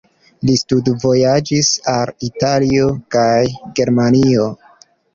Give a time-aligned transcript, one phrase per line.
[0.49, 3.31] Li studvojaĝis al Italio kaj
[3.81, 4.53] Germanio.